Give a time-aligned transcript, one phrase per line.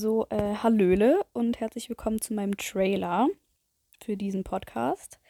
[0.00, 3.28] So, äh, Hallöle und herzlich willkommen zu meinem Trailer
[4.02, 5.20] für diesen Podcast.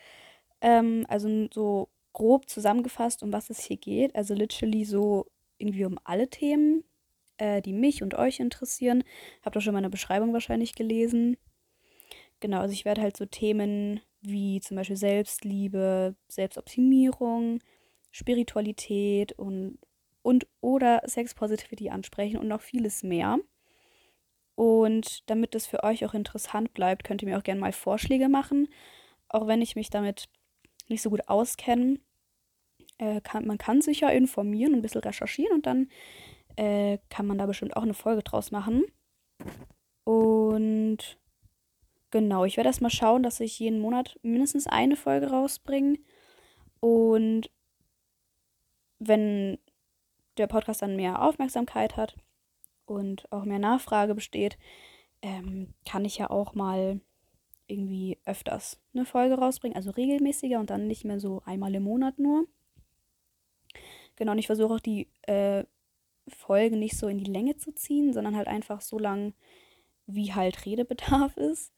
[0.60, 4.14] Ähm, also so grob zusammengefasst, um was es hier geht.
[4.14, 5.26] Also literally so
[5.58, 6.84] irgendwie um alle Themen,
[7.38, 9.02] äh, die mich und euch interessieren.
[9.42, 11.36] Habt ihr schon meine Beschreibung wahrscheinlich gelesen.
[12.38, 17.58] Genau, also ich werde halt so Themen wie zum Beispiel Selbstliebe, Selbstoptimierung,
[18.12, 19.80] Spiritualität und,
[20.22, 23.40] und oder Sex Positivity ansprechen und noch vieles mehr.
[24.60, 28.28] Und damit es für euch auch interessant bleibt, könnt ihr mir auch gerne mal Vorschläge
[28.28, 28.68] machen.
[29.30, 30.28] Auch wenn ich mich damit
[30.86, 31.98] nicht so gut auskenne.
[32.98, 35.88] Äh, kann, man kann sich ja informieren und ein bisschen recherchieren und dann
[36.56, 38.84] äh, kann man da bestimmt auch eine Folge draus machen.
[40.04, 41.18] Und
[42.10, 45.96] genau, ich werde erstmal schauen, dass ich jeden Monat mindestens eine Folge rausbringe.
[46.80, 47.50] Und
[48.98, 49.58] wenn
[50.36, 52.14] der Podcast dann mehr Aufmerksamkeit hat,
[52.90, 54.58] und auch mehr Nachfrage besteht,
[55.22, 57.00] ähm, kann ich ja auch mal
[57.66, 62.18] irgendwie öfters eine Folge rausbringen, also regelmäßiger und dann nicht mehr so einmal im Monat
[62.18, 62.46] nur.
[64.16, 65.64] Genau, und ich versuche auch die äh,
[66.28, 69.34] Folgen nicht so in die Länge zu ziehen, sondern halt einfach so lang,
[70.06, 71.72] wie halt Redebedarf ist.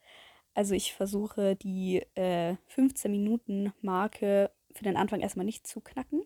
[0.54, 6.22] Also ich versuche die äh, 15 Minuten Marke für den Anfang erstmal nicht zu knacken.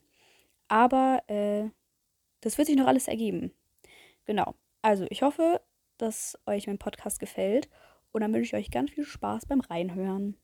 [0.68, 1.68] Aber äh,
[2.40, 3.52] das wird sich noch alles ergeben.
[4.24, 4.54] Genau.
[4.86, 5.60] Also, ich hoffe,
[5.98, 7.68] dass euch mein Podcast gefällt
[8.12, 10.36] und dann wünsche ich euch ganz viel Spaß beim Reinhören.